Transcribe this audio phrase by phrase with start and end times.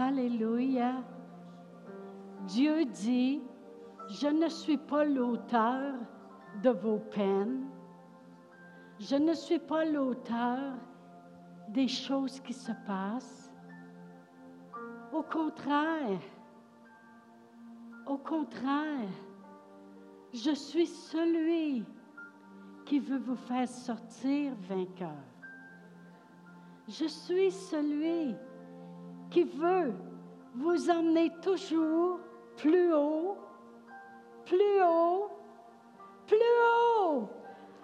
[0.00, 1.02] Alléluia.
[2.46, 3.42] Dieu dit,
[4.08, 5.94] je ne suis pas l'auteur
[6.62, 7.66] de vos peines.
[9.00, 10.74] Je ne suis pas l'auteur
[11.70, 13.52] des choses qui se passent.
[15.12, 16.20] Au contraire,
[18.06, 19.08] au contraire,
[20.32, 21.84] je suis celui
[22.84, 25.24] qui veut vous faire sortir vainqueur.
[26.86, 28.36] Je suis celui
[29.30, 29.92] qui veut
[30.54, 32.20] vous emmener toujours
[32.56, 33.36] plus haut,
[34.44, 35.30] plus haut,
[36.26, 37.28] plus haut,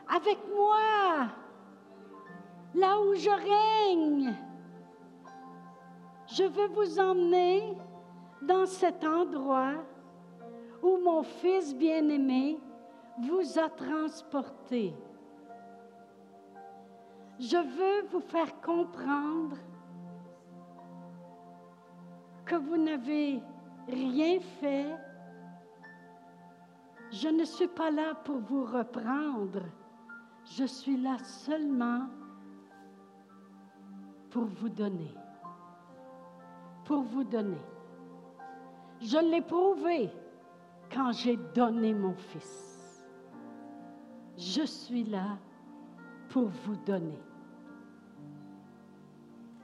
[0.09, 1.29] avec moi,
[2.75, 4.34] là où je règne.
[6.27, 7.77] Je veux vous emmener
[8.42, 9.75] dans cet endroit
[10.83, 12.59] où mon Fils bien-aimé
[13.19, 14.95] vous a transporté.
[17.39, 19.56] Je veux vous faire comprendre
[22.45, 23.41] que vous n'avez
[23.89, 24.97] rien fait.
[27.11, 29.62] Je ne suis pas là pour vous reprendre.
[30.45, 32.09] Je suis là seulement
[34.31, 35.14] pour vous donner.
[36.84, 37.62] Pour vous donner.
[39.01, 40.11] Je l'ai prouvé
[40.92, 43.05] quand j'ai donné mon Fils.
[44.36, 45.39] Je suis là
[46.29, 47.23] pour vous donner.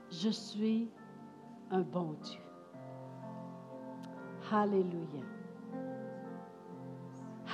[0.09, 0.89] Je suis
[1.69, 2.50] un bon Dieu.
[4.53, 5.23] Alléluia.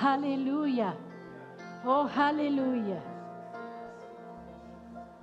[0.02, 0.96] Alléluia.
[1.86, 3.00] Oh, Alléluia.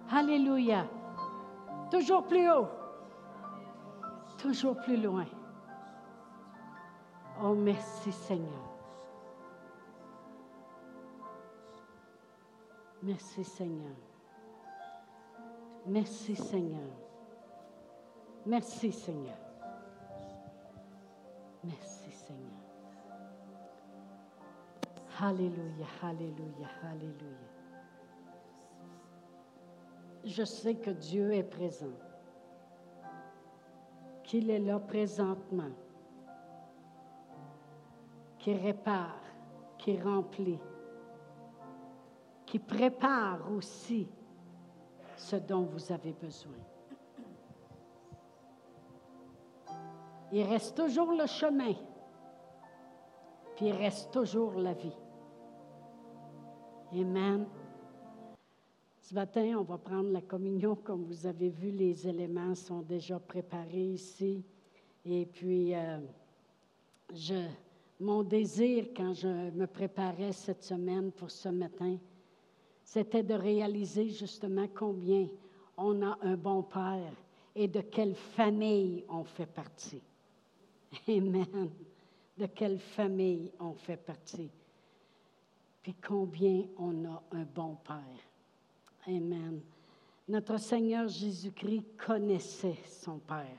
[0.09, 0.86] Alléluia.
[1.92, 2.68] Toujours plus haut.
[4.38, 5.26] Toujours plus loin.
[7.44, 8.76] Oh, merci Seigneur.
[13.03, 13.96] Merci Seigneur.
[15.86, 16.90] Merci Seigneur.
[18.46, 19.44] Merci Seigneur.
[21.66, 22.66] Merci Seigneur.
[25.19, 27.56] Alléluia, Alléluia, Alléluia.
[30.23, 31.94] Je sais que Dieu est présent,
[34.23, 35.72] qu'il est là présentement,
[38.40, 39.22] qui répare,
[39.78, 40.59] qui remplit,
[42.45, 44.07] qui prépare aussi
[45.16, 46.53] ce dont vous avez besoin.
[50.31, 51.74] Il reste toujours le chemin,
[53.56, 54.97] puis il reste toujours la vie.
[56.94, 57.46] Amen.
[59.00, 60.75] Ce matin, on va prendre la communion.
[60.75, 64.44] Comme vous avez vu, les éléments sont déjà préparés ici.
[65.06, 66.00] Et puis, euh,
[67.14, 67.47] je,
[68.00, 71.97] mon désir, quand je me préparais cette semaine pour ce matin,
[72.84, 75.28] c'était de réaliser justement combien
[75.78, 77.14] on a un bon Père
[77.56, 80.02] et de quelle famille on fait partie.
[81.07, 81.69] Amen.
[82.38, 84.50] De quelle famille on fait partie.
[85.81, 88.25] Puis combien on a un bon Père.
[89.07, 89.62] Amen.
[90.28, 93.57] Notre Seigneur Jésus-Christ connaissait son Père.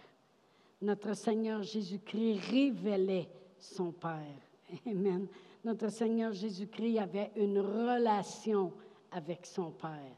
[0.83, 4.41] Notre Seigneur Jésus-Christ révélait son Père.
[4.87, 5.27] Amen.
[5.65, 8.73] Notre Seigneur Jésus-Christ avait une relation
[9.11, 10.15] avec son Père,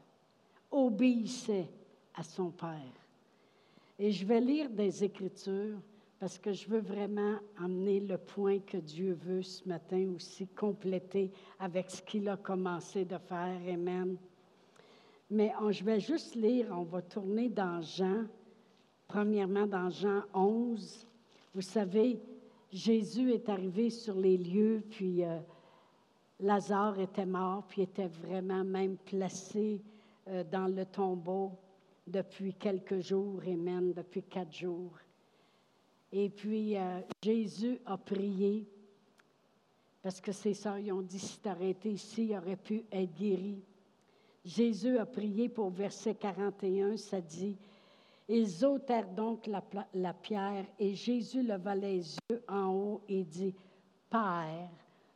[0.71, 1.69] obéissait
[2.15, 2.93] à son Père.
[3.97, 5.77] Et je vais lire des Écritures
[6.19, 11.31] parce que je veux vraiment amener le point que Dieu veut ce matin aussi compléter
[11.59, 13.61] avec ce qu'il a commencé de faire.
[13.73, 14.17] Amen.
[15.31, 18.25] Mais je vais juste lire, on va tourner dans Jean,
[19.07, 21.07] premièrement dans Jean 11.
[21.55, 22.19] Vous savez,
[22.71, 25.39] Jésus est arrivé sur les lieux, puis euh,
[26.41, 29.81] Lazare était mort, puis était vraiment même placé
[30.27, 31.53] euh, dans le tombeau
[32.05, 34.91] depuis quelques jours, Amen, depuis quatre jours.
[36.11, 38.67] Et puis, euh, Jésus a prié
[40.01, 43.61] parce que ses sœurs ont dit, si arrêté ici, il aurait pu être guéri.
[44.45, 47.57] Jésus a prié pour verset 41, ça dit,
[48.27, 49.63] ils ôtèrent donc la,
[49.93, 53.53] la pierre et Jésus leva les yeux en haut et dit,
[54.09, 54.69] Père,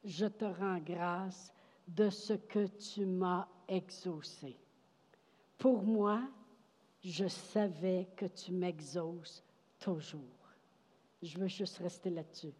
[0.03, 1.53] je te rends grâce
[1.87, 4.57] de ce que tu m'as exaucé.
[5.57, 6.21] Pour moi,
[7.03, 9.43] je savais que tu m'exauces
[9.79, 10.42] toujours.
[11.23, 12.53] Je veux juste rester là-dessus.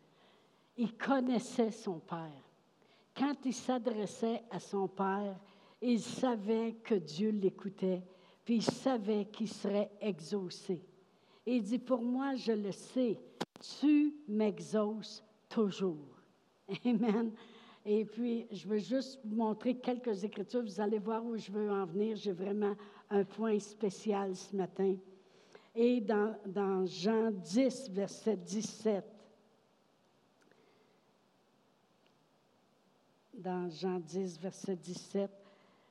[0.77, 2.31] Il connaissait son Père.
[3.15, 5.37] Quand il s'adressait à son Père,
[5.81, 8.01] il savait que Dieu l'écoutait,
[8.45, 10.81] puis il savait qu'il serait exaucé.
[11.45, 13.19] il dit, pour moi, je le sais,
[13.79, 16.21] tu m'exauces toujours.
[16.85, 17.33] Amen.
[17.85, 20.63] Et puis, je veux juste vous montrer quelques écritures.
[20.63, 22.15] Vous allez voir où je veux en venir.
[22.15, 22.75] J'ai vraiment
[23.09, 24.95] un point spécial ce matin.
[25.75, 29.03] Et dans, Jean 10, verset 17.
[33.33, 35.31] Dans Jean 10, verset 17,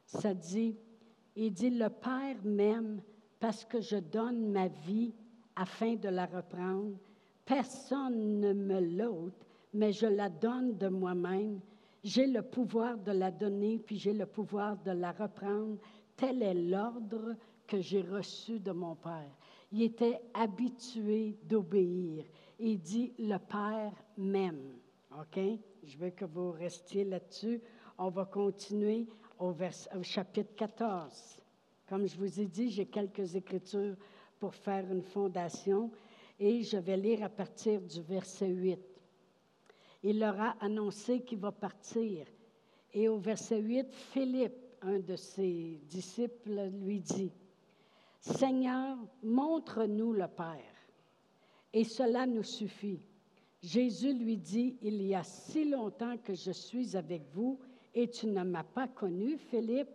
[0.07, 0.77] ça dit,
[1.35, 3.01] il dit, le Père m'aime
[3.41, 5.13] parce que je donne ma vie
[5.57, 6.97] afin de la reprendre.
[7.45, 11.61] Personne ne me l'ôte, mais je la donne de moi-même.
[12.05, 15.77] J'ai le pouvoir de la donner, puis j'ai le pouvoir de la reprendre.
[16.17, 17.35] Tel est l'ordre
[17.67, 19.31] que j'ai reçu de mon Père.
[19.73, 22.25] Il était habitué d'obéir.
[22.59, 24.79] Il dit, le Père m'aime.
[25.19, 25.41] OK?
[25.83, 27.61] Je veux que vous restiez là-dessus.
[27.97, 29.07] On va continuer
[29.39, 31.41] au, au chapitre 14.
[31.89, 33.97] Comme je vous ai dit, j'ai quelques écritures
[34.39, 35.91] pour faire une fondation
[36.39, 38.79] et je vais lire à partir du verset 8.
[40.03, 42.27] Il leur a annoncé qu'il va partir.
[42.93, 47.33] Et au verset 8, Philippe, un de ses disciples, lui dit,
[48.23, 50.77] Seigneur, montre-nous le Père,
[51.73, 53.01] et cela nous suffit.
[53.61, 57.59] Jésus lui dit, Il y a si longtemps que je suis avec vous,
[57.95, 59.91] et tu ne m'as pas connu, Philippe.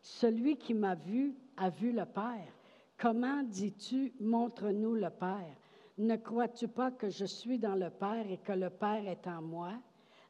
[0.00, 2.52] Celui qui m'a vu a vu le Père.
[2.96, 5.56] Comment dis-tu, montre-nous le Père?
[5.98, 9.42] Ne crois-tu pas que je suis dans le Père et que le Père est en
[9.42, 9.74] moi?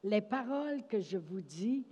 [0.03, 1.87] Les paroles que je vous dis,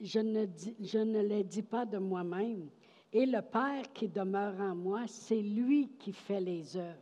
[0.00, 2.68] je ne, les dis pas de moi-même.
[3.12, 6.98] Et le Père qui demeure en moi, c'est lui qui fait les œuvres.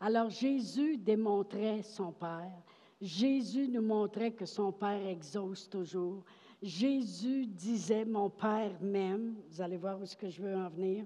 [0.00, 2.52] Alors Jésus démontrait son Père.
[3.00, 6.24] Jésus nous montrait que son Père exauce toujours.
[6.62, 9.36] Jésus disait, mon Père m'aime.
[9.50, 11.04] Vous allez voir où est-ce que je veux en venir.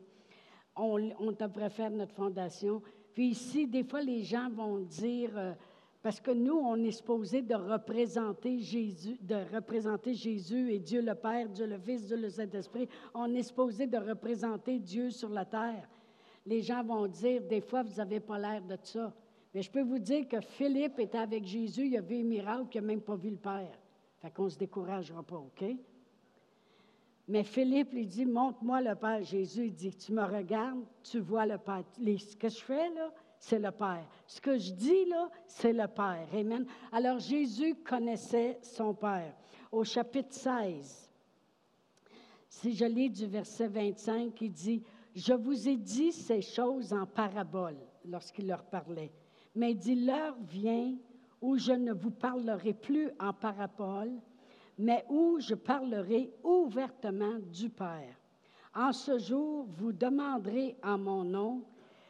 [0.76, 2.80] On, on devrait faire notre fondation.
[3.14, 5.54] Puis ici, des fois, les gens vont dire, euh,
[6.02, 11.14] parce que nous, on est supposé de représenter Jésus, de représenter Jésus et Dieu le
[11.14, 12.88] Père, Dieu le Fils, Dieu le Saint-Esprit.
[13.14, 15.88] On est supposé de représenter Dieu sur la terre.
[16.46, 19.12] Les gens vont dire, des fois, vous n'avez pas l'air de ça.
[19.52, 22.68] Mais je peux vous dire que Philippe était avec Jésus, il a vu un miracle,
[22.74, 23.76] il n'a même pas vu le Père.
[24.18, 25.64] Fait qu'on ne se découragera pas, OK?
[27.26, 29.22] Mais Philippe lui dit, montre-moi le Père.
[29.24, 31.82] Jésus il dit, tu me regardes, tu vois le Père.
[31.96, 34.06] ce que je fais là, c'est le Père.
[34.26, 36.28] Ce que je dis là, c'est le Père.
[36.32, 36.66] Amen.
[36.92, 39.34] Alors Jésus connaissait son Père.
[39.70, 41.10] Au chapitre 16,
[42.48, 44.82] si je lis du verset 25, il dit,
[45.14, 49.12] je vous ai dit ces choses en parabole lorsqu'il leur parlait.
[49.54, 50.94] Mais il dit, l'heure vient
[51.40, 54.12] où je ne vous parlerai plus en parabole,
[54.78, 58.16] mais où je parlerai ouvertement du Père.
[58.74, 61.64] En ce jour, vous demanderez en mon nom,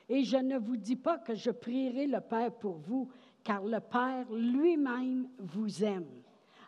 [0.09, 3.09] et je ne vous dis pas que je prierai le Père pour vous,
[3.45, 6.07] car le Père lui-même vous aime.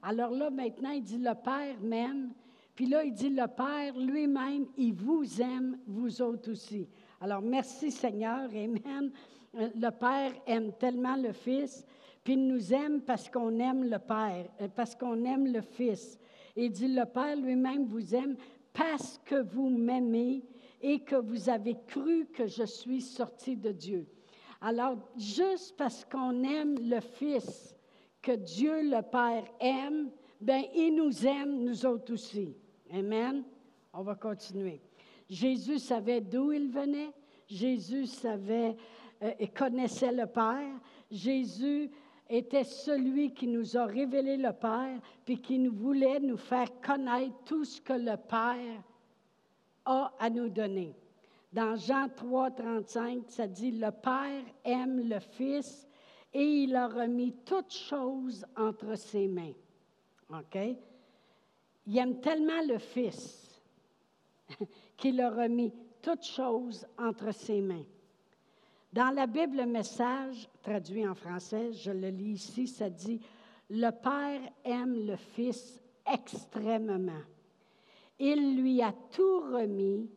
[0.03, 2.33] Alors là, maintenant, il dit, le Père m'aime,
[2.75, 6.89] puis là, il dit, le Père lui-même, il vous aime, vous autres aussi.
[7.21, 9.11] Alors, merci Seigneur, Amen.
[9.53, 11.85] Le Père aime tellement le Fils
[12.23, 16.19] puis il nous aime parce qu'on aime le Père, euh, parce qu'on aime le Fils.
[16.57, 18.37] Il dit, le Père lui-même vous aime
[18.73, 20.43] parce que vous m'aimez
[20.81, 24.07] et que vous avez cru que je suis sorti de Dieu.
[24.61, 27.75] Alors, juste parce qu'on aime le Fils,
[28.23, 30.11] que Dieu le Père aime,
[30.41, 32.55] bien, il nous aime, nous autres aussi.
[32.93, 33.43] Amen.
[33.93, 34.81] On va continuer.
[35.29, 37.13] Jésus savait d'où il venait.
[37.47, 38.77] Jésus savait
[39.23, 40.79] euh, et connaissait le Père.
[41.11, 41.91] Jésus
[42.29, 47.35] était celui qui nous a révélé le Père, puis qui nous voulait nous faire connaître
[47.45, 48.83] tout ce que le Père
[49.85, 50.95] a à nous donner.
[51.53, 55.89] Dans Jean 3, 35, ça dit, le Père aime le Fils
[56.33, 59.53] et il a remis toutes choses entre ses mains.
[60.31, 60.59] OK?
[61.87, 63.61] Il aime tellement le Fils
[64.97, 67.85] qu'il a remis toutes choses entre ses mains.
[68.93, 73.21] Dans la Bible, le message, traduit en français, je le lis ici, ça dit,
[73.69, 77.23] Le Père aime le Fils extrêmement.
[78.21, 80.09] Il lui a tout remis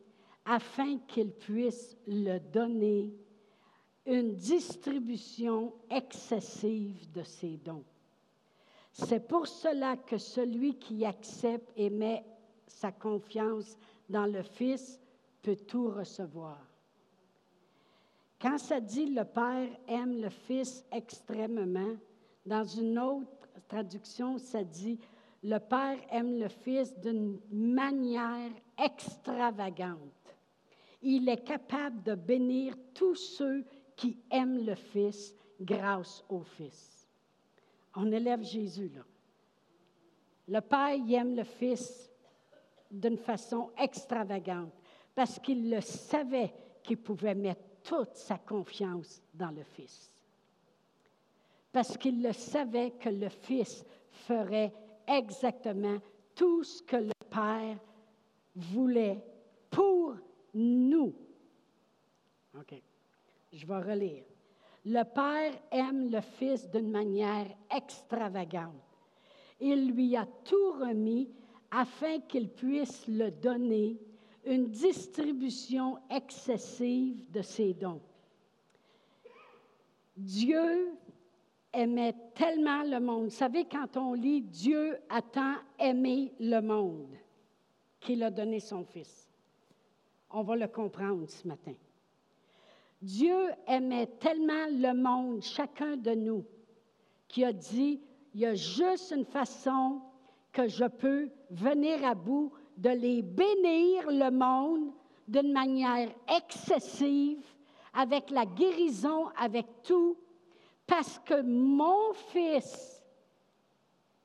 [0.44, 3.10] afin qu'il puisse le donner
[4.04, 7.84] une distribution excessive de ses dons.
[8.92, 12.24] C'est pour cela que celui qui accepte et met
[12.66, 13.76] sa confiance
[14.08, 15.00] dans le Fils
[15.40, 16.58] peut tout recevoir.
[18.38, 21.96] Quand ça dit le Père aime le Fils extrêmement,
[22.44, 24.98] dans une autre traduction, ça dit
[25.44, 28.50] le Père aime le Fils d'une manière
[28.82, 29.98] extravagante.
[31.02, 33.62] Il est capable de bénir tous ceux
[33.94, 37.06] qui aiment le Fils grâce au Fils.
[37.94, 39.02] On élève Jésus là.
[40.48, 42.10] Le Père aime le Fils
[42.90, 44.72] d'une façon extravagante
[45.14, 50.10] parce qu'il le savait qu'il pouvait mettre toute sa confiance dans le Fils.
[51.70, 54.72] Parce qu'il le savait que le Fils ferait
[55.06, 55.98] exactement
[56.34, 57.78] tout ce que le Père
[58.54, 59.22] voulait
[59.70, 60.16] pour
[60.54, 61.14] nous.
[62.58, 62.74] OK.
[63.52, 64.24] Je vais relire.
[64.84, 68.74] Le Père aime le Fils d'une manière extravagante.
[69.60, 71.30] Il lui a tout remis
[71.70, 73.98] afin qu'il puisse le donner
[74.44, 78.02] une distribution excessive de ses dons.
[80.16, 80.92] Dieu
[81.74, 83.24] aimait tellement le monde.
[83.24, 87.14] Vous savez, quand on lit Dieu a tant aimé le monde
[88.00, 89.28] qu'il a donné son Fils.
[90.30, 91.74] On va le comprendre ce matin.
[93.00, 96.44] Dieu aimait tellement le monde, chacun de nous,
[97.28, 98.00] qui a dit,
[98.32, 100.00] il y a juste une façon
[100.52, 104.92] que je peux venir à bout de les bénir le monde
[105.28, 107.44] d'une manière excessive,
[107.92, 110.16] avec la guérison, avec tout,
[110.86, 113.02] parce que mon fils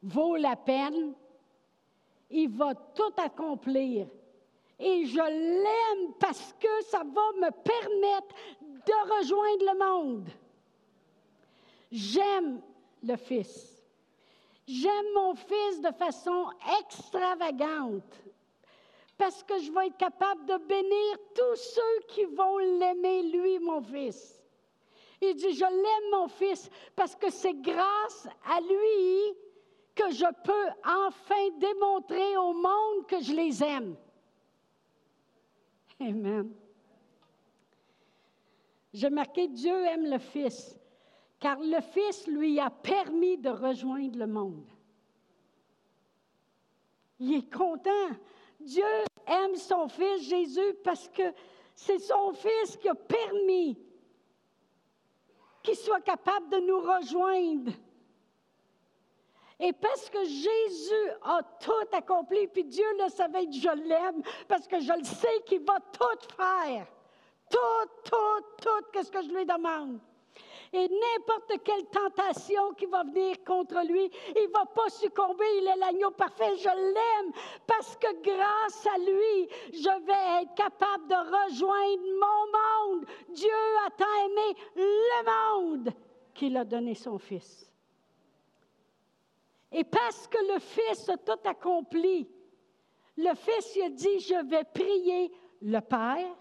[0.01, 1.13] vaut la peine,
[2.29, 4.07] il va tout accomplir.
[4.79, 10.29] Et je l'aime parce que ça va me permettre de rejoindre le monde.
[11.91, 12.61] J'aime
[13.03, 13.83] le Fils.
[14.67, 16.47] J'aime mon Fils de façon
[16.79, 18.15] extravagante
[19.17, 23.81] parce que je vais être capable de bénir tous ceux qui vont l'aimer, lui, mon
[23.81, 24.38] Fils.
[25.21, 29.37] Il dit, je l'aime, mon Fils, parce que c'est grâce à lui
[29.93, 33.97] que je peux enfin démontrer au monde que je les aime.
[35.99, 36.53] Amen.
[38.93, 40.79] J'ai marqué Dieu aime le Fils,
[41.39, 44.67] car le Fils lui a permis de rejoindre le monde.
[47.19, 48.09] Il est content.
[48.59, 48.85] Dieu
[49.27, 51.33] aime son Fils Jésus parce que
[51.75, 53.77] c'est son Fils qui a permis
[55.63, 57.71] qu'il soit capable de nous rejoindre.
[59.59, 64.79] Et parce que Jésus a tout accompli, puis Dieu le savait, je l'aime, parce que
[64.79, 66.87] je le sais qu'il va tout faire.
[67.49, 69.99] Tout, tout, tout, qu'est-ce que je lui demande?
[70.71, 75.45] Et n'importe quelle tentation qui va venir contre lui, il ne va pas succomber.
[75.57, 76.55] Il est l'agneau parfait.
[76.57, 77.31] Je l'aime
[77.65, 83.05] parce que grâce à lui, je vais être capable de rejoindre mon monde.
[83.29, 83.49] Dieu
[83.87, 85.93] a tant aimé le monde
[86.35, 87.69] qu'il a donné son Fils.
[89.71, 92.29] Et parce que le Fils a tout accompli,
[93.17, 96.35] le Fils a dit, je vais prier le Père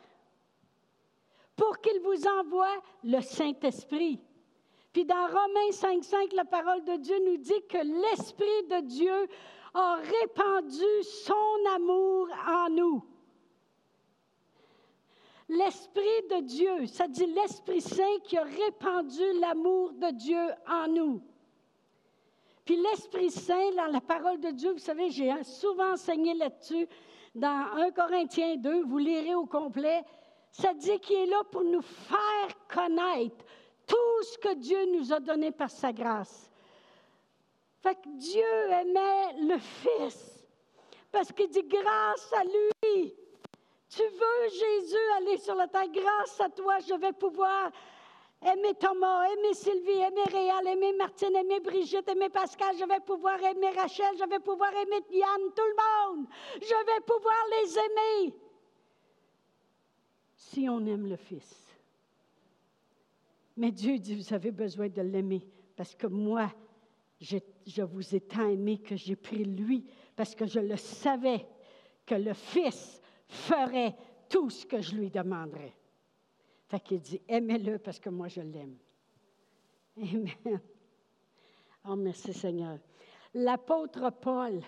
[1.58, 4.20] pour qu'il vous envoie le Saint-Esprit.
[4.92, 9.28] Puis dans Romains 5.5, la parole de Dieu nous dit que l'Esprit de Dieu
[9.74, 13.04] a répandu son amour en nous.
[15.48, 21.22] L'Esprit de Dieu, ça dit l'Esprit Saint qui a répandu l'amour de Dieu en nous.
[22.64, 26.86] Puis l'Esprit Saint, dans la parole de Dieu, vous savez, j'ai souvent enseigné là-dessus.
[27.34, 30.04] Dans 1 Corinthiens 2, vous lirez au complet,
[30.50, 33.44] ça dit qu'il est là pour nous faire connaître
[33.86, 36.50] tout ce que Dieu nous a donné par sa grâce.
[37.82, 40.44] Fait que Dieu aimait le Fils
[41.10, 43.14] parce qu'il dit grâce à lui.
[43.88, 47.70] Tu veux, Jésus, aller sur la terre, grâce à toi, je vais pouvoir
[48.44, 53.42] aimer Thomas, aimer Sylvie, aimer Réal, aimer Martine, aimer Brigitte, aimer Pascal, je vais pouvoir
[53.42, 56.26] aimer Rachel, je vais pouvoir aimer Yann, tout le monde.
[56.60, 58.34] Je vais pouvoir les aimer
[60.38, 61.66] si on aime le Fils.
[63.56, 65.44] Mais Dieu dit, vous avez besoin de l'aimer
[65.76, 66.52] parce que moi,
[67.20, 71.44] je, vous ai tant aimé que j'ai pris lui parce que je le savais
[72.06, 73.96] que le Fils ferait
[74.28, 75.74] tout ce que je lui demanderais.
[76.68, 78.76] Fait qu'il dit, aimez-le parce que moi je l'aime.
[79.96, 80.60] Amen.
[81.88, 82.78] Oh, merci Seigneur.
[83.34, 84.60] L'apôtre Paul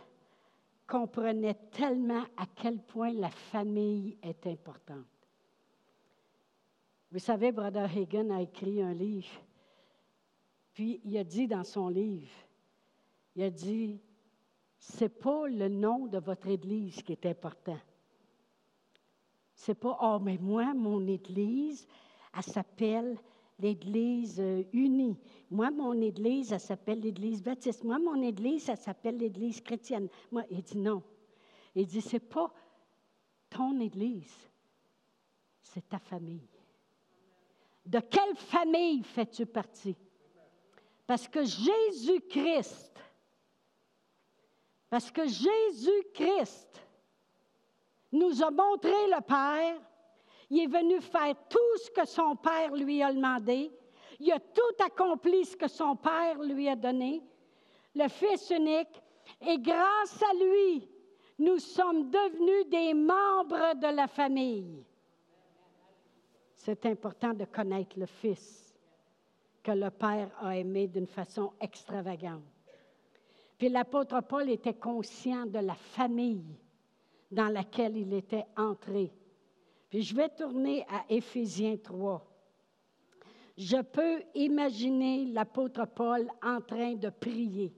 [0.89, 5.20] comprenait tellement à quel point la famille est importante.
[7.13, 9.29] Vous savez, Brother Hagen a écrit un livre.
[10.75, 12.31] Puis il a dit dans son livre,
[13.35, 14.01] il a dit,
[14.79, 17.79] c'est pas le nom de votre Église qui est important.
[19.55, 21.87] C'est pas, oh, mais moi, mon Église,
[22.35, 23.19] elle s'appelle
[23.59, 25.19] l'Église euh, unie.
[25.51, 27.85] Moi, mon Église, elle s'appelle l'Église baptiste.
[27.85, 30.09] Moi, mon Église, elle s'appelle l'Église chrétienne.
[30.31, 31.03] Moi, il dit non.
[31.75, 32.53] Il dit, c'est pas
[33.51, 34.49] ton Église,
[35.61, 36.49] c'est ta famille.
[37.85, 39.97] De quelle famille fais-tu partie?
[41.07, 42.93] Parce que Jésus-Christ,
[44.89, 46.81] parce que Jésus-Christ
[48.13, 49.81] nous a montré le Père,
[50.51, 53.71] Il est venu faire tout ce que son Père lui a demandé.
[54.19, 57.23] Il a tout accompli ce que son Père lui a donné.
[57.95, 59.01] Le Fils unique.
[59.41, 60.89] Et grâce à lui,
[61.39, 64.85] nous sommes devenus des membres de la famille.
[66.63, 68.75] C'est important de connaître le Fils
[69.63, 72.43] que le Père a aimé d'une façon extravagante.
[73.57, 76.55] Puis l'apôtre Paul était conscient de la famille
[77.31, 79.11] dans laquelle il était entré.
[79.89, 82.27] Puis je vais tourner à Éphésiens 3.
[83.57, 87.73] Je peux imaginer l'apôtre Paul en train de prier.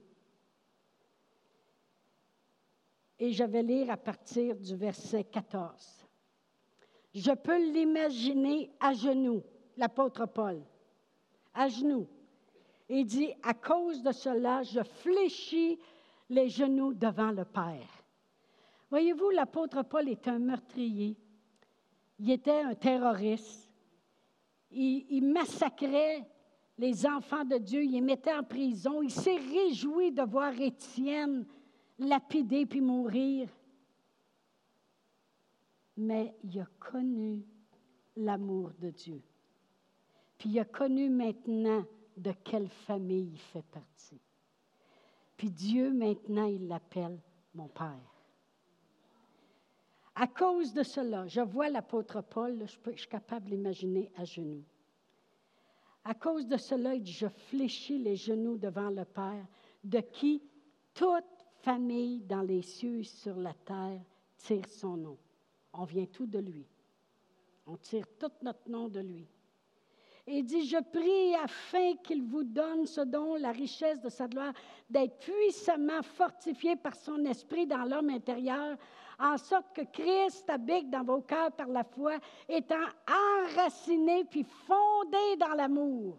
[3.17, 6.02] Et je vais lire à partir du verset 14.
[7.13, 9.43] Je peux l'imaginer à genoux,
[9.77, 10.61] l'apôtre Paul,
[11.53, 12.07] à genoux.
[12.89, 15.79] Il dit, à cause de cela, je fléchis
[16.29, 18.03] les genoux devant le Père.
[18.89, 21.15] Voyez-vous, l'apôtre Paul est un meurtrier.
[22.19, 23.69] Il était un terroriste.
[24.71, 26.27] Il, massacrait
[26.77, 27.83] les enfants de Dieu.
[27.83, 29.01] Il les mettait en prison.
[29.01, 31.45] Il s'est réjoui de voir Étienne
[31.99, 33.49] lapidé puis mourir
[35.97, 37.43] mais il a connu
[38.15, 39.21] l'amour de Dieu.
[40.37, 41.85] Puis il a connu maintenant
[42.17, 44.19] de quelle famille il fait partie.
[45.37, 47.19] Puis Dieu, maintenant, il l'appelle
[47.55, 48.13] mon Père.
[50.15, 54.63] À cause de cela, je vois l'apôtre Paul, je, suis capable d'imaginer à genoux.
[56.05, 59.47] À cause de cela, je fléchis les genoux devant le Père,
[59.83, 60.43] de qui
[60.93, 61.23] toute
[61.61, 64.01] famille dans les cieux et sur la terre
[64.37, 65.17] tire son nom
[65.73, 66.65] on vient tout de lui.
[67.65, 69.27] On tire tout notre nom de lui.
[70.25, 74.27] Et il dit, je prie afin qu'il vous donne ce don, la richesse de sa
[74.27, 74.53] gloire,
[74.89, 78.77] d'être puissamment fortifié par son esprit dans l'homme intérieur,
[79.19, 85.37] en sorte que Christ habite dans vos cœurs par la foi, étant enraciné puis fondé
[85.39, 86.17] dans l'amour.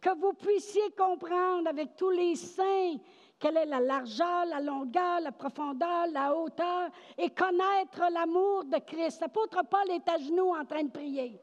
[0.00, 2.96] Que vous puissiez comprendre avec tous les saints
[3.38, 9.20] quelle est la largeur, la longueur, la profondeur, la hauteur, et connaître l'amour de Christ.
[9.20, 11.40] L'apôtre Paul est à genoux en train de prier.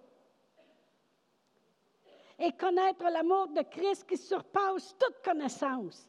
[2.39, 6.07] Et connaître l'amour de Christ qui surpasse toute connaissance.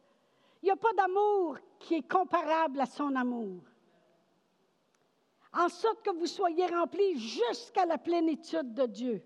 [0.63, 3.63] Il n'y a pas d'amour qui est comparable à son amour.
[5.53, 9.23] En sorte que vous soyez remplis jusqu'à la plénitude de Dieu.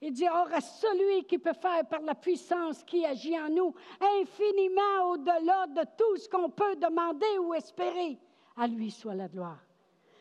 [0.00, 3.74] Il dit, or à celui qui peut faire par la puissance qui agit en nous
[4.20, 8.18] infiniment au-delà de tout ce qu'on peut demander ou espérer,
[8.56, 9.62] à lui soit la gloire.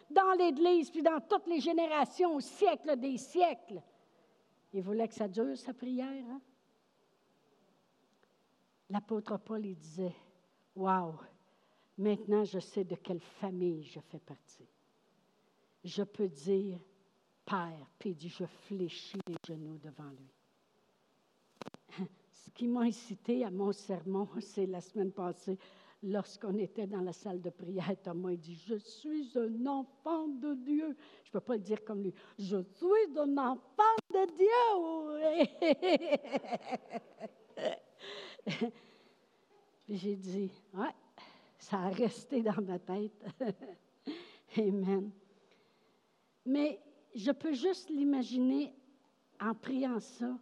[0.09, 3.81] Dans l'Église, puis dans toutes les générations, au siècle des siècles.
[4.71, 6.23] Il voulait que ça dure, sa prière.
[6.29, 6.41] Hein?
[8.89, 10.15] L'apôtre Paul, il disait,
[10.75, 11.15] Wow,
[11.97, 14.69] maintenant je sais de quelle famille je fais partie.
[15.83, 16.79] Je peux dire,
[17.45, 20.31] Père, puis il dit, je fléchis les genoux devant lui.
[22.31, 25.57] Ce qui m'a incité à mon sermon, c'est la semaine passée,
[26.01, 30.55] lorsqu'on était dans la salle de prière, Thomas a dit, je suis un enfant de
[30.55, 30.95] Dieu.
[31.23, 35.51] Je ne peux pas le dire comme lui, je suis un enfant de Dieu.
[39.87, 40.95] J'ai dit, ouais,
[41.59, 43.23] ça a resté dans ma tête.
[44.57, 45.11] Amen.
[46.45, 46.79] Mais
[47.15, 48.73] je peux juste l'imaginer
[49.39, 50.37] en priant ça,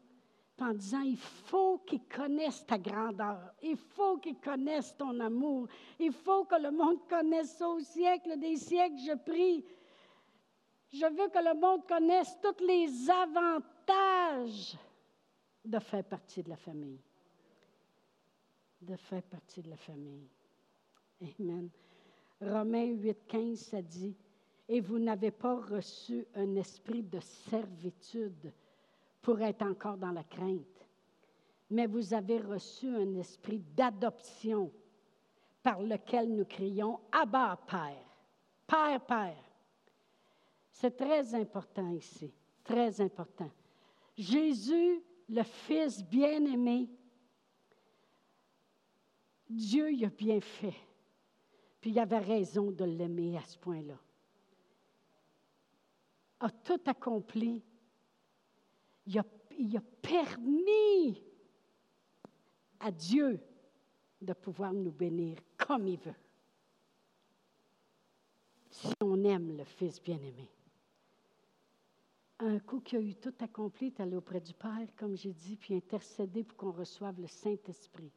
[0.60, 5.68] en disant, il faut qu'ils connaissent ta grandeur, il faut qu'ils connaissent ton amour,
[6.00, 9.66] il faut que le monde connaisse ça au siècle des siècles, je prie.
[10.92, 14.78] Je veux que le monde connaisse tous les avantages
[15.66, 17.02] de faire partie de la famille.
[18.82, 20.30] De faire partie de la famille.
[21.40, 21.70] Amen.
[22.40, 24.16] Romains 8, 15, ça dit,
[24.68, 28.54] et vous n'avez pas reçu un esprit de servitude
[29.22, 30.88] pour être encore dans la crainte,
[31.70, 34.72] mais vous avez reçu un esprit d'adoption
[35.62, 38.06] par lequel nous crions Abba, Père,
[38.68, 39.44] Père, Père.
[40.72, 43.50] C'est très important ici, très important.
[44.18, 46.90] Jésus, le Fils bien-aimé,
[49.50, 50.76] Dieu y a bien fait,
[51.80, 53.98] puis il avait raison de l'aimer à ce point-là
[56.44, 57.64] a tout accompli.
[59.06, 61.22] Il a, permis
[62.80, 63.40] à Dieu
[64.22, 66.16] de pouvoir nous bénir comme il veut.
[68.70, 70.50] Si on aime le Fils bien-aimé.
[72.40, 75.56] Un coup qui a eu tout accompli, est allé auprès du Père, comme j'ai dit,
[75.56, 78.12] puis intercédé pour qu'on reçoive le Saint-Esprit.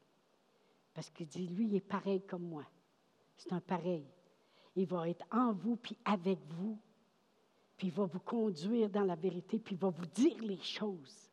[0.95, 2.65] Parce qu'il dit, lui, il est pareil comme moi.
[3.37, 4.07] C'est un pareil.
[4.75, 6.79] Il va être en vous, puis avec vous,
[7.77, 11.31] puis il va vous conduire dans la vérité, puis il va vous dire les choses.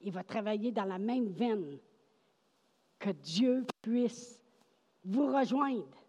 [0.00, 1.78] Il va travailler dans la même veine
[2.98, 4.42] que Dieu puisse
[5.04, 6.04] vous rejoindre.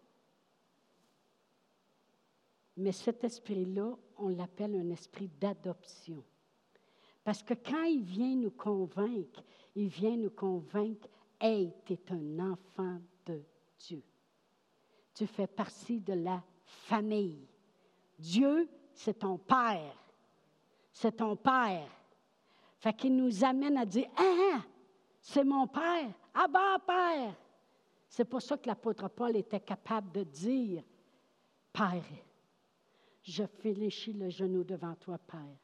[2.76, 6.22] Mais cet esprit-là, on l'appelle un esprit d'adoption.
[7.24, 9.42] Parce que quand il vient nous convaincre,
[9.74, 11.08] il vient nous convaincre,
[11.40, 13.42] hey, tu es un enfant de
[13.78, 14.02] Dieu.
[15.14, 17.46] Tu fais partie de la famille.
[18.18, 19.94] Dieu, c'est ton Père.
[20.92, 21.88] C'est ton Père.
[22.78, 24.62] Fait qu'il nous amène à dire, ah,
[25.20, 26.12] c'est mon Père.
[26.34, 27.36] Ah bah, Père.
[28.08, 30.82] C'est pour ça que l'apôtre Paul était capable de dire,
[31.72, 32.02] Père,
[33.22, 35.58] je fléchis le genou devant toi, Père.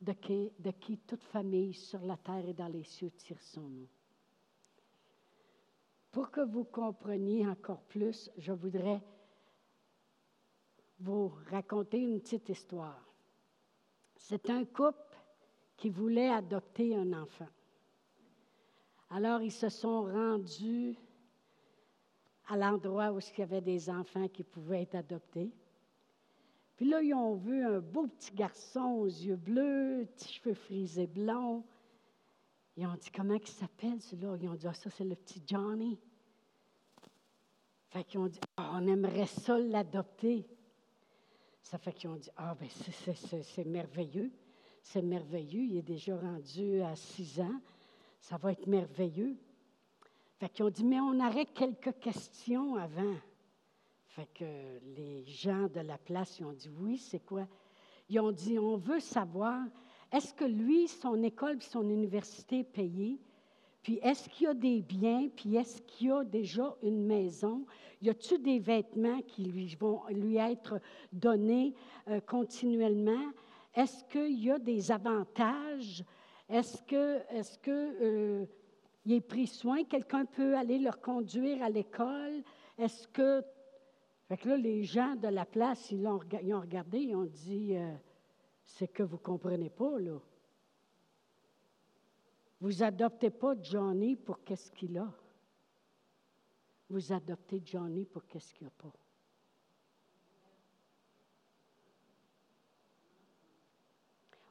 [0.00, 3.62] De qui, de qui toute famille sur la terre et dans les cieux tire son
[3.62, 3.88] nom.
[6.10, 9.02] Pour que vous compreniez encore plus, je voudrais
[11.00, 13.02] vous raconter une petite histoire.
[14.16, 15.16] C'est un couple
[15.76, 17.48] qui voulait adopter un enfant.
[19.10, 20.96] Alors, ils se sont rendus
[22.48, 25.52] à l'endroit où il y avait des enfants qui pouvaient être adoptés.
[26.76, 31.06] Puis là, ils ont vu un beau petit garçon aux yeux bleus, petits cheveux frisés
[31.06, 31.64] blonds.
[32.76, 34.36] Ils ont dit, comment il s'appelle celui-là?
[34.40, 35.98] Ils ont dit, ah, ça, c'est le petit Johnny.
[37.88, 40.46] Fait qu'ils ont dit, ah, on aimerait ça l'adopter.
[41.70, 42.66] Ça fait qu'ils ont dit, ah, ben
[43.42, 44.30] c'est merveilleux.
[44.82, 45.64] C'est merveilleux.
[45.64, 47.60] Il est déjà rendu à six ans.
[48.20, 49.36] Ça va être merveilleux.
[50.38, 53.14] Fait qu'ils ont dit, mais on aurait quelques questions avant.
[54.06, 54.46] Fait que
[54.96, 57.46] les gens de la place, ils ont dit, oui, c'est quoi?
[58.08, 59.62] Ils ont dit, on veut savoir,
[60.10, 63.20] est-ce que lui, son école et son université payée?
[63.82, 65.28] Puis est-ce qu'il y a des biens?
[65.34, 67.64] Puis est-ce qu'il y a déjà une maison?
[68.02, 70.80] Y a-t-il des vêtements qui vont lui être
[71.12, 71.74] donnés
[72.08, 73.32] euh, continuellement?
[73.74, 76.04] Est-ce qu'il y a des avantages?
[76.48, 78.46] Est-ce que, est-ce euh,
[79.28, 79.84] pris soin?
[79.84, 82.42] Quelqu'un peut aller le conduire à l'école?
[82.78, 83.42] Est-ce que.
[84.28, 87.94] Fait là, les gens de la place, ils, ont, regardé, ils ont dit euh,
[88.62, 90.18] c'est que vous ne comprenez pas, là.
[92.60, 95.12] Vous adoptez pas Johnny pour qu'est-ce qu'il a.
[96.90, 98.92] Vous adoptez Johnny pour qu'est-ce qu'il n'y a pas.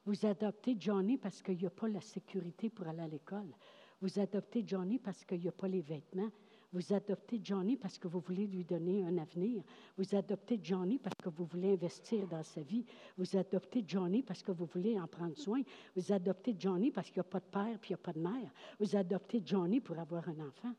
[0.06, 3.54] Vous adoptez Johnny parce qu'il n'y a pas la sécurité pour aller à l'école.
[4.00, 6.30] Vous adoptez Johnny parce qu'il n'y a pas les vêtements.
[6.72, 9.62] Vous adoptez Johnny parce que vous voulez lui donner un avenir.
[9.96, 12.84] Vous adoptez Johnny parce que vous voulez investir dans sa vie.
[13.16, 15.62] Vous adoptez Johnny parce que vous voulez en prendre soin.
[15.96, 18.12] Vous adoptez Johnny parce qu'il n'y a pas de père et il n'y a pas
[18.12, 18.52] de mère.
[18.78, 20.74] Vous adoptez Johnny pour avoir un enfant.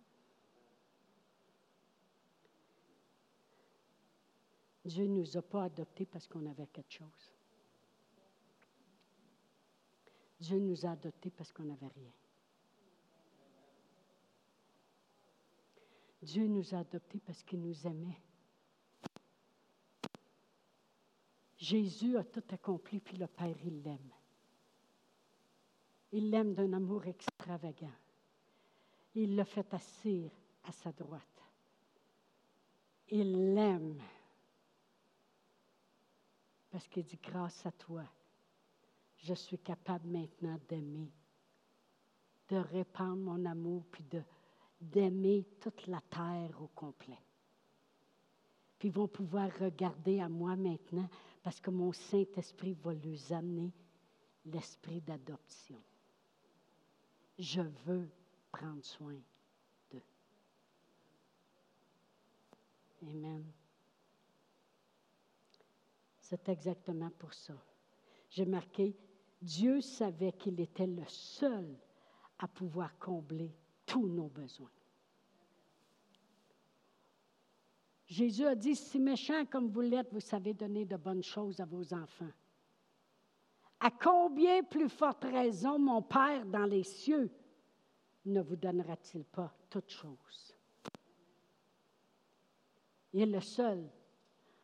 [4.86, 7.32] Dieu ne nous a pas adoptés parce qu'on avait quelque chose.
[10.40, 12.12] Dieu nous a adoptés parce qu'on n'avait rien.
[16.22, 18.22] Dieu nous a adoptés parce qu'il nous aimait.
[21.58, 24.12] Jésus a tout accompli, puis le Père, il l'aime.
[26.12, 27.92] Il l'aime d'un amour extravagant.
[29.14, 30.32] Il l'a fait assir
[30.64, 31.24] à sa droite.
[33.10, 34.02] Il l'aime
[36.70, 38.04] parce qu'il dit, grâce à toi,
[39.18, 41.12] je suis capable maintenant d'aimer,
[42.50, 44.22] de répandre mon amour, puis de,
[44.80, 47.20] d'aimer toute la terre au complet.
[48.78, 51.10] Puis ils vont pouvoir regarder à moi maintenant
[51.44, 53.74] parce que mon Saint-Esprit va leur amener
[54.46, 55.82] l'esprit d'adoption.
[57.38, 58.10] Je veux
[58.52, 59.18] prendre soin
[59.92, 60.04] d'eux.
[63.04, 63.46] Amen.
[66.22, 67.56] C'est exactement pour ça.
[68.30, 68.96] J'ai marqué,
[69.42, 71.78] Dieu savait qu'il était le seul
[72.38, 73.52] à pouvoir combler
[73.90, 74.70] tous nos besoins.
[78.06, 81.66] Jésus a dit, si méchant comme vous l'êtes, vous savez donner de bonnes choses à
[81.66, 82.32] vos enfants.
[83.80, 87.32] À combien plus forte raison mon Père dans les cieux
[88.26, 90.56] ne vous donnera-t-il pas toutes choses?
[93.14, 93.90] Il est le seul.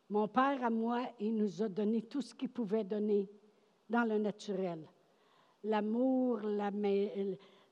[0.09, 3.27] Mon Père à moi, il nous a donné tout ce qu'il pouvait donner
[3.89, 4.87] dans le naturel.
[5.63, 6.69] L'amour, la,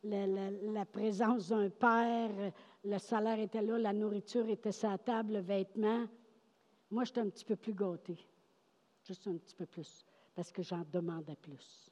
[0.03, 2.51] la, présence d'un père,
[2.83, 6.05] le salaire était là, la nourriture était sur la table, le vêtement.
[6.91, 8.17] Moi, j'étais un petit peu plus gâtée.
[9.03, 11.91] Juste un petit peu plus, parce que j'en demandais plus.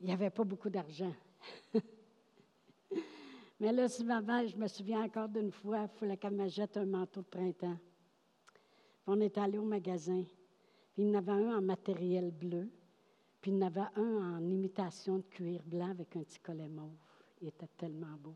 [0.00, 1.12] Il n'y avait pas beaucoup d'argent.
[3.60, 6.46] Mais là, si ma mère, je me souviens encore d'une fois, il fallait qu'elle me
[6.46, 7.76] jette un manteau de printemps.
[9.06, 10.22] On est allé au magasin.
[10.96, 12.68] Il y en avait un en matériel bleu,
[13.40, 16.68] puis il y en avait un en imitation de cuir blanc avec un petit collet
[16.68, 16.96] mauve.
[17.40, 18.34] Il était tellement beau.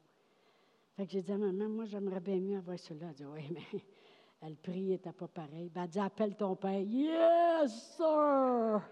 [0.96, 3.08] Fait que j'ai dit à maman, moi, j'aimerais bien mieux avoir celui-là.
[3.08, 5.70] Elle dit, oui, mais le prix n'était pas pareil.
[5.74, 6.80] Ben, elle dit, appelle ton père.
[6.80, 8.82] Yes, sir!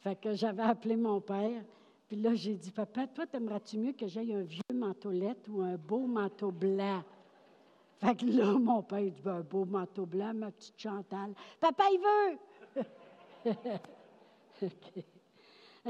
[0.00, 1.62] fait que j'avais appelé mon père.
[2.08, 5.76] Puis là, j'ai dit, papa, toi, t'aimerais-tu mieux que j'aille un vieux manteaulette ou un
[5.76, 7.02] beau manteau blanc?
[7.98, 11.34] Fait que là, mon père dit, ben, un beau manteau blanc, ma petite Chantal.
[11.60, 13.54] Papa, il veut!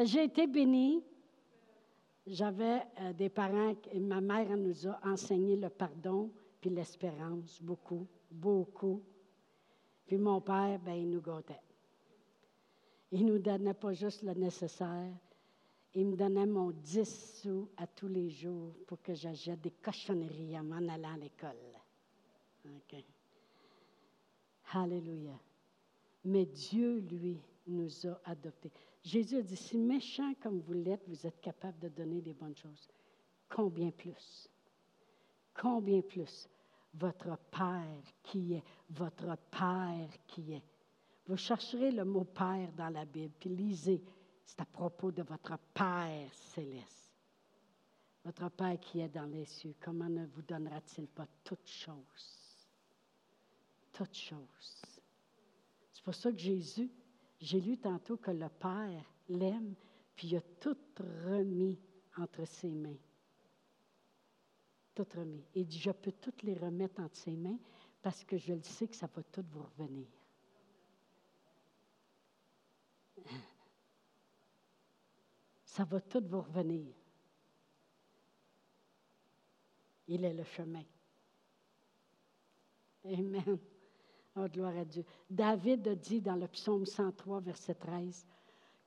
[0.05, 1.03] J'ai été bénie.
[2.27, 6.31] J'avais euh, des parents, et ma mère nous a enseigné le pardon
[6.63, 9.03] puis l'espérance, beaucoup, beaucoup.
[10.07, 11.61] Puis mon père, ben, il nous gâtait.
[13.11, 15.13] Il nous donnait pas juste le nécessaire,
[15.95, 20.59] il me donnait mon 10 sous à tous les jours pour que j'achète des cochonneries
[20.59, 21.57] en m'en allant à l'école.
[22.65, 23.05] OK.
[24.73, 25.39] Alléluia.
[26.25, 28.71] Mais Dieu, lui, nous a adoptés.
[29.03, 32.57] Jésus a dit, si méchant comme vous l'êtes, vous êtes capable de donner des bonnes
[32.57, 32.89] choses.
[33.49, 34.49] Combien plus?
[35.55, 36.49] Combien plus?
[36.95, 40.63] Votre Père qui est, votre Père qui est?
[41.27, 44.03] Vous chercherez le mot Père dans la Bible, puis lisez,
[44.45, 47.13] c'est à propos de votre Père céleste.
[48.25, 52.69] Votre Père qui est dans les cieux, comment ne vous donnera-t-il pas toutes choses?
[53.93, 54.83] Toutes choses.
[55.93, 56.91] C'est pour ça que Jésus,
[57.43, 59.75] j'ai lu tantôt que le Père l'aime,
[60.15, 60.77] puis il a tout
[61.27, 61.77] remis
[62.17, 62.97] entre ses mains.
[64.95, 65.45] Tout remis.
[65.55, 67.59] Il dit, je peux toutes les remettre entre ses mains
[68.01, 70.07] parce que je le sais que ça va tout vous revenir.
[75.65, 76.95] Ça va tout vous revenir.
[80.07, 80.85] Il est le chemin.
[83.05, 83.59] Amen.
[84.35, 85.05] Oh, gloire à Dieu.
[85.29, 88.27] David a dit dans le psaume 103, verset 13,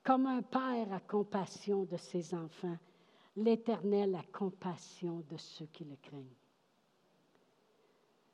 [0.04, 2.78] Comme un père a compassion de ses enfants,
[3.36, 6.26] l'Éternel a compassion de ceux qui le craignent.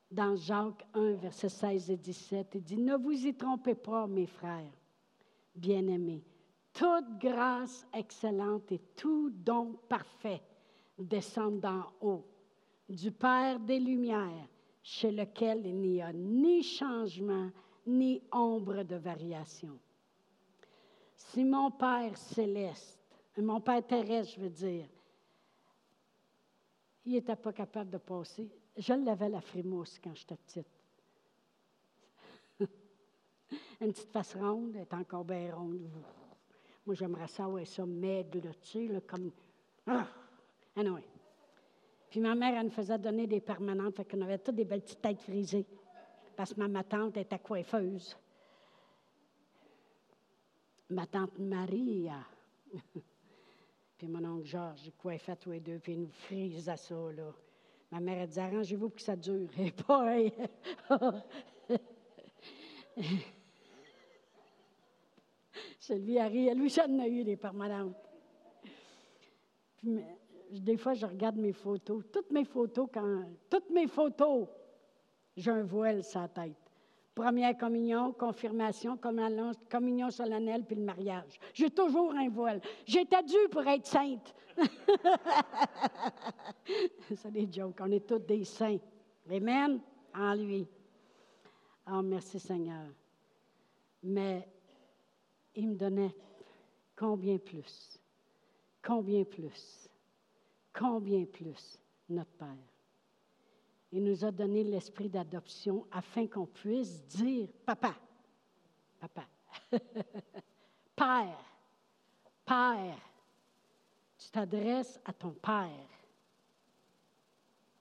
[0.09, 4.27] Dans Jacques 1, verset 16 et 17, il dit, Ne vous y trompez pas, mes
[4.27, 4.71] frères,
[5.55, 6.23] bien-aimés.
[6.73, 10.41] Toute grâce excellente et tout don parfait
[10.97, 12.25] descendent d'en haut,
[12.87, 14.47] du Père des Lumières,
[14.81, 17.49] chez lequel il n'y a ni changement,
[17.85, 19.77] ni ombre de variation.
[21.15, 22.99] Si mon Père céleste,
[23.37, 24.87] mon Père terrestre, je veux dire,
[27.05, 28.49] il n'était pas capable de passer.
[28.77, 30.67] Je l'avais la frimousse quand j'étais petite.
[33.81, 35.89] Une petite face ronde, elle est encore bien ronde.
[36.85, 39.31] Moi, j'aimerais ça, ouais, ça maigre, tu sais, là, comme.
[39.87, 40.07] Ah!
[40.75, 41.03] Anyway.
[42.11, 44.81] Puis ma mère, elle nous faisait donner des permanentes, fait qu'on avait toutes des belles
[44.81, 45.65] petites têtes frisées.
[46.35, 48.17] Parce que ma, tante était coiffeuse.
[50.89, 52.09] Ma tante Marie,
[53.97, 57.31] puis mon oncle Georges, coiffait tous les deux, puis ils nous frisaient ça, là.
[57.89, 59.47] Ma mère, elle disait, arrangez-vous pour que ça dure.
[59.57, 59.99] Et pas,
[66.19, 67.95] à rire, lui, j'en ai eu des permanentes.
[70.59, 72.03] Des fois, je regarde mes photos.
[72.11, 74.47] Toutes mes photos, quand, toutes mes photos,
[75.37, 76.55] j'ai un voile sur la tête.
[77.15, 78.97] Première communion, confirmation,
[79.69, 81.39] communion solennelle, puis le mariage.
[81.53, 82.61] J'ai toujours un voile.
[82.85, 84.33] J'étais due pour être sainte.
[87.15, 87.79] C'est des jokes.
[87.81, 88.79] On est tous des saints.
[89.29, 89.81] Amen.
[90.15, 90.67] En lui.
[91.91, 92.87] Oh, merci Seigneur.
[94.03, 94.47] Mais
[95.55, 96.15] il me donnait
[96.95, 97.99] combien plus?
[98.81, 99.90] Combien plus?
[100.73, 101.79] Combien plus
[102.09, 102.71] notre Père.
[103.91, 107.95] Il nous a donné l'esprit d'adoption afin qu'on puisse dire Papa,
[108.99, 109.27] Papa,
[110.95, 111.45] Père,
[112.45, 112.97] Père.
[114.17, 115.89] Tu t'adresses à ton Père.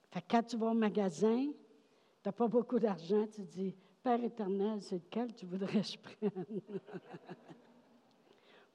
[0.09, 4.81] Fait quand tu vas au magasin, tu n'as pas beaucoup d'argent, tu dis Père éternel,
[4.81, 6.45] c'est lequel tu voudrais que je prenne?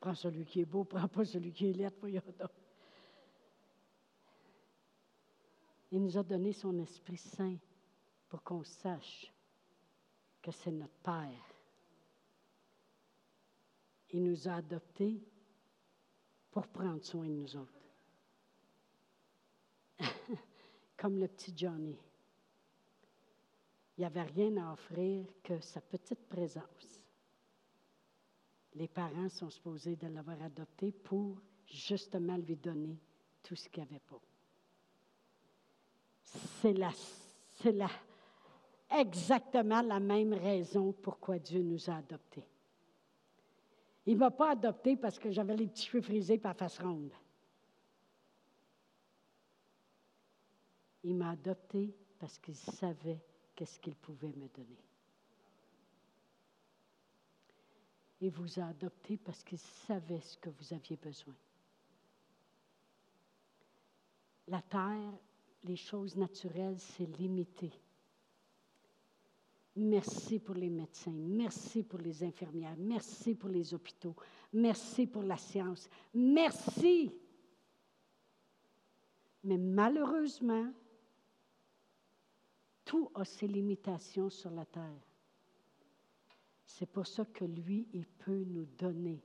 [0.01, 2.51] prends celui qui est beau, prends pas celui qui est laid, voyons donc.
[5.97, 7.57] Il nous a donné son Esprit Saint
[8.29, 9.33] pour qu'on sache
[10.43, 11.55] que c'est notre Père.
[14.11, 15.19] Il nous a adoptés
[16.51, 17.73] pour prendre soin de nous autres.
[20.99, 21.97] Comme le petit Johnny.
[23.97, 27.01] Il n'y avait rien à offrir que sa petite présence.
[28.75, 32.99] Les parents sont supposés de l'avoir adopté pour justement lui donner
[33.43, 34.21] tout ce qu'il n'y avait pas.
[36.27, 37.89] C'est la,
[38.91, 42.47] exactement la même raison pourquoi Dieu nous a adoptés.
[44.07, 47.13] Il ne m'a pas adopté parce que j'avais les petits cheveux frisés par face ronde.
[51.03, 53.21] Il m'a adopté parce qu'il savait
[53.55, 54.85] qu'est-ce qu'il pouvait me donner.
[58.21, 61.35] Il vous a adopté parce qu'il savait ce que vous aviez besoin.
[64.49, 65.13] La terre,
[65.67, 67.71] les choses naturelles, c'est limité.
[69.77, 74.17] Merci pour les médecins, merci pour les infirmières, merci pour les hôpitaux,
[74.53, 77.13] merci pour la science, merci.
[79.45, 80.73] Mais malheureusement,
[82.87, 85.03] tout a ses limitations sur la terre.
[86.65, 89.23] C'est pour ça que lui, il peut nous donner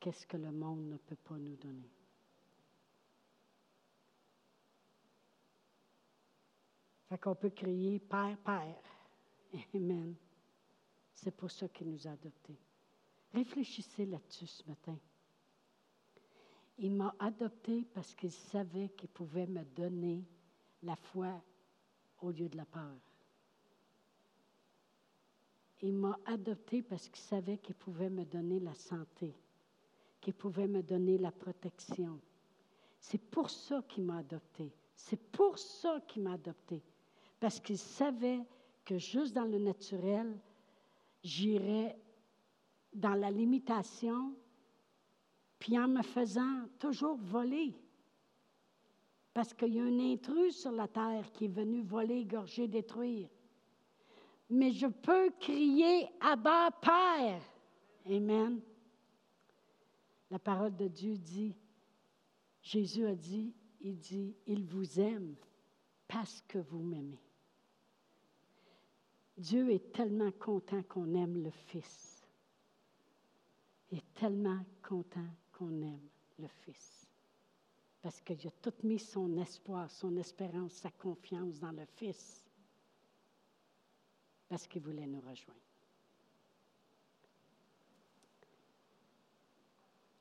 [0.00, 1.90] qu'est-ce que le monde ne peut pas nous donner.
[7.10, 8.76] Fait qu'on peut crier Père, Père.
[9.74, 10.14] Amen.
[11.12, 12.56] C'est pour ça qu'il nous a adoptés.
[13.34, 14.96] Réfléchissez là-dessus ce matin.
[16.78, 20.24] Il m'a adopté parce qu'il savait qu'il pouvait me donner
[20.84, 21.42] la foi
[22.22, 22.94] au lieu de la peur.
[25.82, 29.34] Il m'a adopté parce qu'il savait qu'il pouvait me donner la santé,
[30.20, 32.20] qu'il pouvait me donner la protection.
[33.00, 34.72] C'est pour ça qu'il m'a adopté.
[34.94, 36.80] C'est pour ça qu'il m'a adopté.
[37.40, 38.44] Parce qu'il savait
[38.84, 40.38] que juste dans le naturel,
[41.24, 41.98] j'irais
[42.92, 44.34] dans la limitation,
[45.58, 47.74] puis en me faisant toujours voler.
[49.32, 53.28] Parce qu'il y a un intrus sur la terre qui est venu voler, égorger, détruire.
[54.48, 57.42] Mais je peux crier Abba Père.
[58.06, 58.60] Amen.
[60.30, 61.54] La parole de Dieu dit,
[62.60, 65.36] Jésus a dit, il dit, il vous aime
[66.08, 67.20] parce que vous m'aimez.
[69.40, 72.26] Dieu est tellement content qu'on aime le Fils.
[73.90, 77.08] Il est tellement content qu'on aime le Fils
[78.02, 82.44] parce qu'il a tout mis son espoir, son espérance, sa confiance dans le Fils,
[84.48, 85.60] parce qu'il voulait nous rejoindre.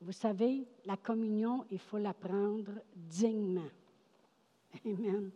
[0.01, 3.69] Vous savez, la communion, il faut la prendre dignement.
[4.85, 5.29] Amen.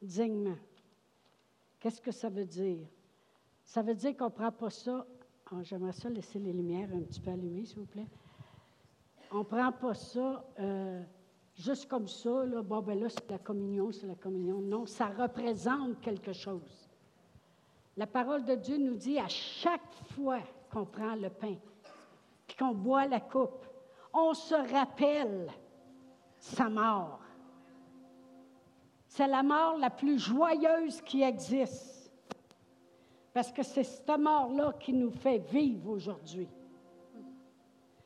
[0.00, 0.58] Dignement.
[1.80, 2.86] Qu'est-ce que ça veut dire?
[3.64, 5.06] Ça veut dire qu'on ne prend pas ça.
[5.52, 8.06] Oh, J'aimerais ça laisser les lumières un petit peu allumées, s'il vous plaît.
[9.30, 10.44] On ne prend pas ça.
[10.58, 11.02] Euh,
[11.56, 14.60] juste comme ça, bon, ben là, c'est la communion, c'est la communion.
[14.60, 16.88] Non, ça représente quelque chose.
[17.96, 21.54] La parole de Dieu nous dit à chaque fois qu'on prend le pain,
[22.46, 23.66] puis qu'on boit la coupe,
[24.12, 25.50] on se rappelle
[26.38, 27.20] sa mort.
[29.06, 31.93] C'est la mort la plus joyeuse qui existe.
[33.34, 36.48] Parce que c'est cette mort-là qui nous fait vivre aujourd'hui.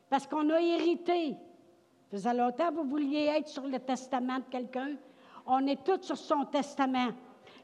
[0.09, 1.37] Parce qu'on a hérité
[2.09, 4.95] faisait longtemps vous vouliez être sur le testament de quelqu'un.
[5.45, 7.09] On est tous sur son testament.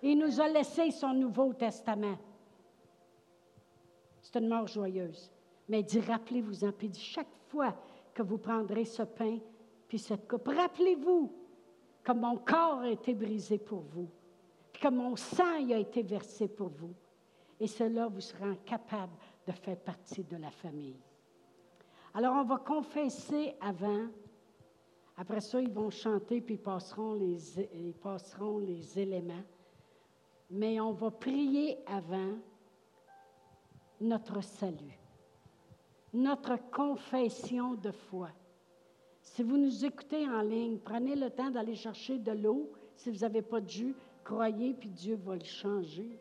[0.04, 2.18] Il nous a laissé son Nouveau Testament.
[4.22, 5.32] C'est une mort joyeuse.
[5.68, 7.74] Mais dit, rappelez-vous-en, puis dit, chaque fois
[8.14, 9.40] que vous prendrez ce pain,
[9.88, 11.32] puis cette coupe, rappelez-vous
[12.04, 14.08] que mon corps a été brisé pour vous,
[14.72, 16.94] puis que mon sang a été versé pour vous.
[17.60, 19.14] Et cela vous sera capable
[19.48, 21.00] de faire partie de la famille.
[22.14, 24.08] Alors, on va confesser avant
[25.18, 29.44] après ça, ils vont chanter, puis ils passeront les, ils passeront les éléments.
[30.50, 32.34] Mais on va prier avant
[34.02, 35.00] notre salut,
[36.14, 38.30] notre confession de foi.
[39.22, 42.72] Si vous nous écoutez en ligne, prenez le temps d'aller chercher de l'eau.
[42.96, 46.20] Si vous n'avez pas de jus, croyez, puis Dieu va le changer.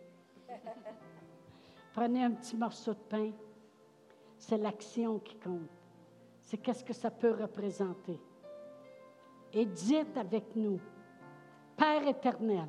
[1.94, 3.30] prenez un petit morceau de pain.
[4.36, 5.70] C'est l'action qui compte.
[6.42, 8.20] C'est qu'est-ce que ça peut représenter
[9.54, 10.80] et dites avec nous,
[11.76, 12.68] Père éternel,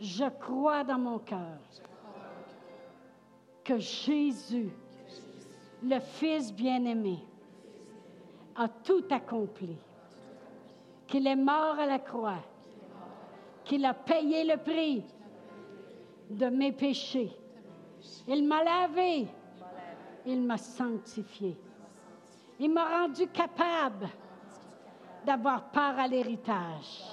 [0.00, 1.58] je crois dans mon cœur
[3.64, 4.70] que Jésus,
[5.82, 7.18] le Fils bien-aimé,
[8.56, 9.76] a tout accompli,
[11.06, 12.42] qu'il est mort à la croix,
[13.64, 15.04] qu'il a payé le prix
[16.30, 17.37] de mes péchés.
[18.26, 19.26] Il m'a lavé,
[20.26, 21.56] il m'a sanctifié,
[22.58, 24.08] il m'a rendu capable
[25.24, 27.04] d'avoir part à l'héritage.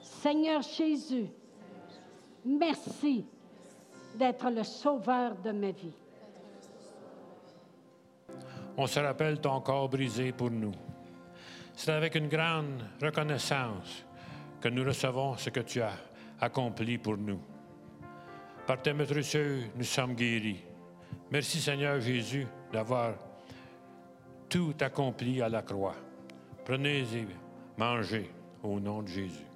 [0.00, 1.26] Seigneur Jésus,
[2.44, 3.24] merci
[4.14, 5.94] d'être le sauveur de ma vie.
[8.76, 10.72] On se rappelle ton corps brisé pour nous.
[11.74, 14.04] C'est avec une grande reconnaissance
[14.60, 15.92] que nous recevons ce que tu as
[16.40, 17.40] accompli pour nous.
[18.66, 20.62] Par tes précieux, nous sommes guéris.
[21.30, 23.14] Merci Seigneur Jésus d'avoir
[24.48, 25.96] tout accompli à la croix.
[26.64, 27.26] Prenez et
[27.76, 28.30] mangez
[28.62, 29.46] au nom de Jésus.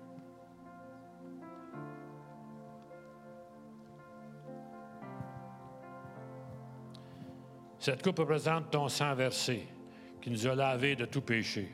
[7.78, 9.68] Cette coupe représente ton sang versé
[10.20, 11.70] qui nous a lavés de tout péché.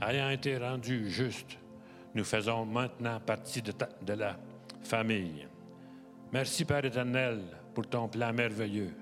[0.00, 1.58] Ayant été rendu juste,
[2.14, 4.36] nous faisons maintenant partie de la
[4.84, 5.48] famille.
[6.32, 7.40] Merci Père éternel
[7.74, 8.92] pour ton plan merveilleux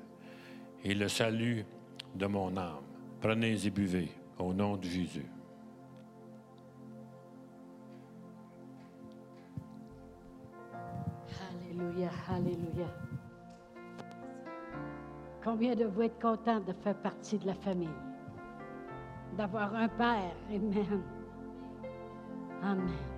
[0.82, 1.64] et le salut
[2.14, 2.82] de mon âme.
[3.20, 5.26] Prenez et buvez au nom de Jésus.
[11.50, 12.86] Alléluia, Alléluia.
[15.42, 17.88] Combien de vous êtes contents de faire partie de la famille?
[19.36, 20.36] D'avoir un Père.
[20.50, 21.02] Amen.
[22.62, 23.13] Amen.